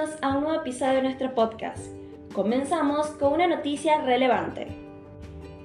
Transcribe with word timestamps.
Bienvenidos 0.00 0.22
a 0.22 0.34
un 0.34 0.44
nuevo 0.44 0.60
episodio 0.60 0.94
de 0.94 1.02
nuestro 1.02 1.34
podcast. 1.34 1.92
Comenzamos 2.32 3.08
con 3.08 3.34
una 3.34 3.46
noticia 3.46 4.00
relevante. 4.00 4.68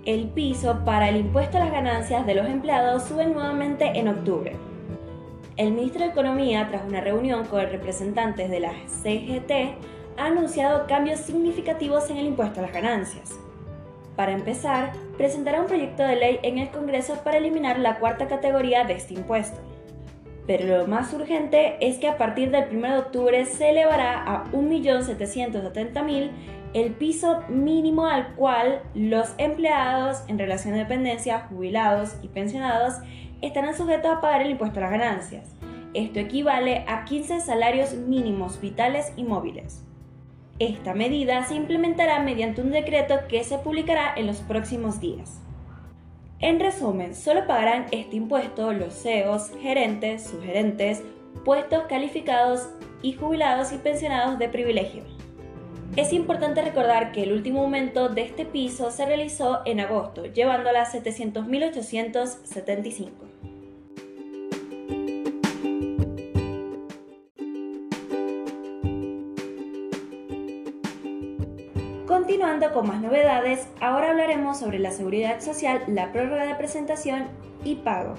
El 0.04 0.28
piso 0.28 0.82
para 0.84 1.08
el 1.08 1.16
impuesto 1.16 1.56
a 1.56 1.62
las 1.62 1.72
ganancias 1.72 2.26
de 2.26 2.36
los 2.36 2.46
empleados 2.46 3.04
sube 3.04 3.28
nuevamente 3.28 3.98
en 3.98 4.10
octubre. 4.10 4.58
El 5.56 5.72
ministro 5.72 6.04
de 6.04 6.10
Economía, 6.10 6.68
tras 6.70 6.86
una 6.86 7.00
reunión 7.00 7.46
con 7.46 7.62
representantes 7.62 8.50
de 8.50 8.60
la 8.60 8.74
CGT, 8.88 9.78
ha 10.18 10.26
anunciado 10.26 10.86
cambios 10.86 11.22
significativos 11.22 12.10
en 12.10 12.18
el 12.18 12.26
impuesto 12.26 12.60
a 12.60 12.64
las 12.64 12.74
ganancias. 12.74 13.32
Para 14.18 14.34
empezar, 14.34 14.92
presentará 15.16 15.62
un 15.62 15.68
proyecto 15.68 16.04
de 16.04 16.18
ley 16.18 16.40
en 16.44 16.58
el 16.58 16.72
Congreso 16.72 17.22
para 17.24 17.38
eliminar 17.38 17.80
la 17.80 18.00
cuarta 18.00 18.28
categoría 18.28 18.84
de 18.84 18.96
este 18.96 19.14
impuesto. 19.14 19.62
Pero 20.48 20.78
lo 20.78 20.88
más 20.88 21.12
urgente 21.14 21.78
es 21.82 21.98
que 21.98 22.08
a 22.08 22.18
partir 22.18 22.52
del 22.52 22.76
1 22.76 22.92
de 22.92 22.98
octubre 23.00 23.46
se 23.46 23.70
elevará 23.70 24.24
a 24.24 24.46
1.770.000 24.52 26.30
el 26.74 26.92
piso 26.92 27.42
mínimo 27.48 28.06
al 28.06 28.36
cual 28.36 28.82
los 28.94 29.34
empleados 29.38 30.24
en 30.28 30.38
relación 30.38 30.74
de 30.74 30.82
dependencia, 30.82 31.48
jubilados 31.50 32.18
y 32.22 32.28
pensionados 32.28 32.96
estarán 33.42 33.76
sujetos 33.76 34.12
a 34.12 34.22
pagar 34.22 34.42
el 34.42 34.52
impuesto 34.52 34.80
a 34.80 34.84
las 34.84 34.92
ganancias. 34.92 35.56
Esto 35.94 36.20
equivale 36.20 36.84
a 36.88 37.06
15 37.06 37.40
salarios 37.40 37.94
mínimos 37.94 38.60
vitales 38.60 39.14
y 39.16 39.24
móviles. 39.24 39.86
Esta 40.60 40.94
medida 40.94 41.46
se 41.46 41.56
implementará 41.56 42.20
mediante 42.20 42.62
un 42.62 42.72
decreto 42.72 43.16
que 43.30 43.44
se 43.46 43.58
publicará 43.58 44.14
en 44.16 44.28
los 44.28 44.42
próximos 44.42 45.00
días. 45.00 45.40
En 46.40 46.60
resumen, 46.60 47.16
solo 47.16 47.48
pagarán 47.48 47.86
este 47.92 48.18
impuesto 48.18 48.74
los 48.74 48.94
CEOs, 48.94 49.52
gerentes, 49.62 50.28
subgerentes, 50.28 51.02
puestos 51.46 51.86
calificados 51.88 52.68
y 53.02 53.14
jubilados 53.14 53.72
y 53.72 53.78
pensionados 53.78 54.38
de 54.38 54.50
privilegio. 54.50 55.04
Es 55.96 56.12
importante 56.12 56.62
recordar 56.62 57.14
que 57.14 57.24
el 57.24 57.32
último 57.32 57.62
aumento 57.62 58.10
de 58.10 58.24
este 58.24 58.46
piso 58.46 58.92
se 58.92 59.06
realizó 59.06 59.62
en 59.66 59.80
agosto, 59.80 60.26
llevándola 60.26 60.82
a 60.82 60.92
700.875. 60.92 63.35
Continuando 72.36 72.74
con 72.74 72.88
más 72.90 73.02
novedades, 73.02 73.66
ahora 73.80 74.10
hablaremos 74.10 74.60
sobre 74.60 74.78
la 74.78 74.92
seguridad 74.92 75.40
social, 75.40 75.84
la 75.88 76.12
prórroga 76.12 76.46
de 76.46 76.56
presentación 76.56 77.30
y 77.64 77.76
pago. 77.76 78.16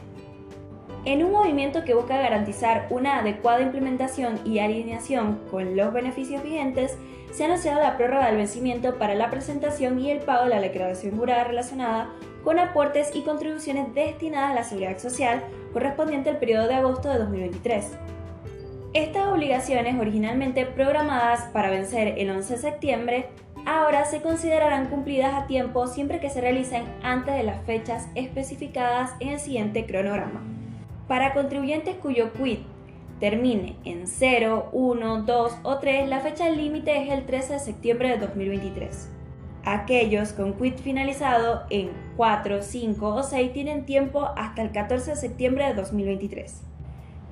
En 1.04 1.22
un 1.22 1.32
movimiento 1.32 1.84
que 1.84 1.92
busca 1.92 2.16
garantizar 2.16 2.86
una 2.88 3.18
adecuada 3.18 3.60
implementación 3.60 4.40
y 4.46 4.60
alineación 4.60 5.42
con 5.50 5.76
los 5.76 5.92
beneficios 5.92 6.42
vigentes, 6.42 6.96
se 7.30 7.42
ha 7.42 7.46
anunciado 7.46 7.82
la 7.82 7.98
prórroga 7.98 8.28
del 8.28 8.38
vencimiento 8.38 8.96
para 8.96 9.14
la 9.14 9.30
presentación 9.30 10.00
y 10.00 10.10
el 10.10 10.20
pago 10.20 10.44
de 10.44 10.50
la 10.50 10.62
declaración 10.62 11.14
jurada 11.14 11.44
relacionada 11.44 12.08
con 12.42 12.58
aportes 12.58 13.14
y 13.14 13.20
contribuciones 13.20 13.94
destinadas 13.94 14.52
a 14.52 14.54
la 14.54 14.64
seguridad 14.64 14.96
social 14.96 15.44
correspondiente 15.74 16.30
al 16.30 16.38
periodo 16.38 16.68
de 16.68 16.74
agosto 16.76 17.10
de 17.10 17.18
2023. 17.18 17.90
Estas 18.94 19.26
obligaciones, 19.26 20.00
originalmente 20.00 20.64
programadas 20.64 21.50
para 21.52 21.68
vencer 21.68 22.14
el 22.16 22.30
11 22.30 22.54
de 22.54 22.60
septiembre, 22.60 23.26
ahora 23.66 24.04
se 24.04 24.22
considerarán 24.22 24.86
cumplidas 24.86 25.34
a 25.34 25.46
tiempo 25.46 25.86
siempre 25.88 26.20
que 26.20 26.30
se 26.30 26.40
realicen 26.40 26.84
antes 27.02 27.34
de 27.34 27.42
las 27.42 27.62
fechas 27.64 28.08
especificadas 28.14 29.12
en 29.20 29.30
el 29.30 29.40
siguiente 29.40 29.84
cronograma. 29.84 30.42
Para 31.08 31.34
contribuyentes 31.34 31.96
cuyo 31.96 32.32
quit 32.32 32.60
termine 33.20 33.76
en 33.84 34.06
0, 34.06 34.70
1, 34.72 35.22
2 35.22 35.56
o 35.62 35.78
3, 35.78 36.08
la 36.08 36.20
fecha 36.20 36.48
límite 36.48 37.02
es 37.02 37.10
el 37.10 37.26
13 37.26 37.54
de 37.54 37.58
septiembre 37.58 38.10
de 38.10 38.18
2023. 38.18 39.10
Aquellos 39.64 40.32
con 40.32 40.54
quit 40.54 40.78
finalizado 40.78 41.64
en 41.70 41.90
4, 42.16 42.62
5 42.62 43.14
o 43.14 43.22
6 43.22 43.52
tienen 43.52 43.84
tiempo 43.84 44.28
hasta 44.36 44.62
el 44.62 44.70
14 44.70 45.12
de 45.12 45.16
septiembre 45.16 45.66
de 45.66 45.74
2023. 45.74 46.62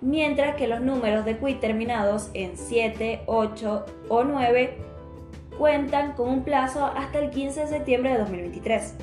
Mientras 0.00 0.56
que 0.56 0.66
los 0.66 0.80
números 0.80 1.24
de 1.24 1.38
quit 1.38 1.60
terminados 1.60 2.30
en 2.34 2.56
7, 2.56 3.22
8 3.26 3.86
o 4.08 4.24
9 4.24 4.93
cuentan 5.58 6.12
con 6.12 6.28
un 6.28 6.42
plazo 6.42 6.84
hasta 6.84 7.18
el 7.18 7.30
15 7.30 7.60
de 7.60 7.66
septiembre 7.66 8.12
de 8.12 8.18
2023. 8.18 8.94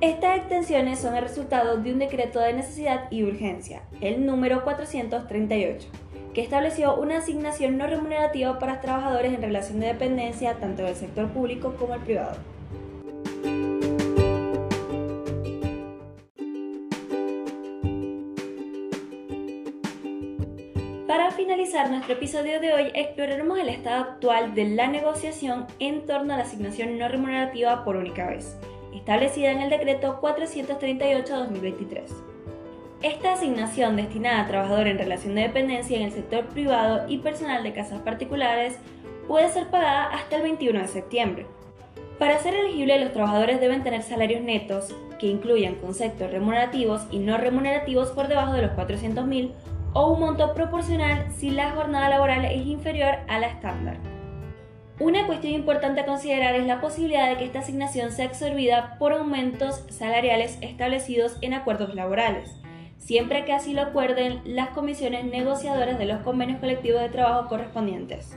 Estas 0.00 0.38
extensiones 0.38 0.98
son 0.98 1.14
el 1.14 1.22
resultado 1.22 1.76
de 1.76 1.92
un 1.92 1.98
decreto 1.98 2.40
de 2.40 2.54
necesidad 2.54 3.10
y 3.10 3.22
urgencia, 3.22 3.82
el 4.00 4.24
número 4.24 4.64
438, 4.64 5.88
que 6.32 6.40
estableció 6.40 6.96
una 6.96 7.18
asignación 7.18 7.76
no 7.76 7.86
remunerativa 7.86 8.58
para 8.58 8.80
trabajadores 8.80 9.34
en 9.34 9.42
relación 9.42 9.80
de 9.80 9.88
dependencia 9.88 10.54
tanto 10.54 10.84
del 10.84 10.94
sector 10.94 11.28
público 11.28 11.74
como 11.78 11.94
el 11.94 12.00
privado. 12.00 12.36
Para 21.10 21.32
finalizar 21.32 21.90
nuestro 21.90 22.12
episodio 22.12 22.60
de 22.60 22.72
hoy, 22.72 22.92
exploraremos 22.94 23.58
el 23.58 23.68
estado 23.68 24.04
actual 24.04 24.54
de 24.54 24.64
la 24.68 24.86
negociación 24.86 25.66
en 25.80 26.06
torno 26.06 26.32
a 26.32 26.36
la 26.36 26.44
asignación 26.44 27.00
no 27.00 27.08
remunerativa 27.08 27.82
por 27.82 27.96
única 27.96 28.28
vez, 28.28 28.56
establecida 28.94 29.50
en 29.50 29.60
el 29.60 29.70
decreto 29.70 30.20
438-2023. 30.22 32.02
Esta 33.02 33.32
asignación 33.32 33.96
destinada 33.96 34.42
a 34.42 34.46
trabajadores 34.46 34.92
en 34.92 34.98
relación 34.98 35.34
de 35.34 35.42
dependencia 35.42 35.96
en 35.96 36.04
el 36.04 36.12
sector 36.12 36.46
privado 36.46 37.08
y 37.08 37.18
personal 37.18 37.64
de 37.64 37.72
casas 37.72 38.02
particulares 38.02 38.78
puede 39.26 39.48
ser 39.48 39.66
pagada 39.66 40.10
hasta 40.10 40.36
el 40.36 40.42
21 40.42 40.78
de 40.78 40.86
septiembre. 40.86 41.46
Para 42.20 42.38
ser 42.38 42.54
elegible, 42.54 43.00
los 43.00 43.12
trabajadores 43.12 43.60
deben 43.60 43.82
tener 43.82 44.04
salarios 44.04 44.42
netos 44.42 44.94
que 45.18 45.26
incluyan 45.26 45.74
conceptos 45.74 46.30
remunerativos 46.30 47.02
y 47.10 47.18
no 47.18 47.36
remunerativos 47.36 48.10
por 48.12 48.28
debajo 48.28 48.52
de 48.52 48.62
los 48.62 48.70
400.000 48.72 49.50
o 49.92 50.12
un 50.12 50.20
monto 50.20 50.54
proporcional 50.54 51.26
si 51.30 51.50
la 51.50 51.70
jornada 51.72 52.08
laboral 52.08 52.44
es 52.44 52.66
inferior 52.66 53.16
a 53.28 53.38
la 53.38 53.48
estándar. 53.48 53.98
Una 54.98 55.26
cuestión 55.26 55.54
importante 55.54 56.02
a 56.02 56.06
considerar 56.06 56.54
es 56.54 56.66
la 56.66 56.80
posibilidad 56.80 57.28
de 57.28 57.38
que 57.38 57.44
esta 57.44 57.60
asignación 57.60 58.12
sea 58.12 58.26
absorbida 58.26 58.96
por 58.98 59.12
aumentos 59.12 59.84
salariales 59.88 60.58
establecidos 60.60 61.38
en 61.40 61.54
acuerdos 61.54 61.94
laborales, 61.94 62.54
siempre 62.98 63.46
que 63.46 63.54
así 63.54 63.72
lo 63.72 63.80
acuerden 63.80 64.42
las 64.44 64.68
comisiones 64.70 65.24
negociadoras 65.24 65.98
de 65.98 66.04
los 66.04 66.20
convenios 66.20 66.60
colectivos 66.60 67.00
de 67.00 67.08
trabajo 67.08 67.48
correspondientes. 67.48 68.36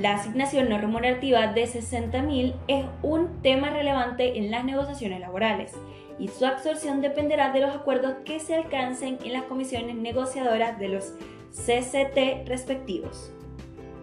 La 0.00 0.14
asignación 0.14 0.68
no 0.68 0.78
remunerativa 0.78 1.48
de 1.48 1.64
60.000 1.64 2.54
es 2.68 2.86
un 3.02 3.42
tema 3.42 3.70
relevante 3.70 4.38
en 4.38 4.50
las 4.50 4.64
negociaciones 4.64 5.20
laborales 5.20 5.72
y 6.18 6.28
su 6.28 6.46
absorción 6.46 7.00
dependerá 7.00 7.52
de 7.52 7.60
los 7.60 7.74
acuerdos 7.74 8.14
que 8.24 8.40
se 8.40 8.54
alcancen 8.54 9.18
en 9.22 9.32
las 9.32 9.44
comisiones 9.44 9.96
negociadoras 9.96 10.78
de 10.78 10.88
los 10.88 11.12
CCT 11.50 12.48
respectivos. 12.48 13.32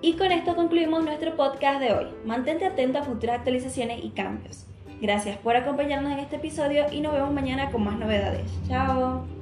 Y 0.02 0.14
con 0.14 0.32
esto 0.32 0.56
concluimos 0.56 1.04
nuestro 1.04 1.36
podcast 1.36 1.82
de 1.82 1.94
hoy. 1.94 2.06
Mantente 2.24 2.66
atento 2.66 3.00
a 3.00 3.04
futuras 3.04 3.38
actualizaciones 3.38 4.04
y 4.04 4.12
cambios. 4.12 4.66
Gracias 5.02 5.38
por 5.38 5.56
acompañarnos 5.56 6.12
en 6.12 6.20
este 6.20 6.38
episodio 6.38 6.86
y 6.92 7.02
nos 7.02 7.14
vemos 7.14 7.34
mañana 7.34 7.72
con 7.72 7.84
más 7.84 7.98
novedades. 7.98 8.50
Chao. 8.68 9.39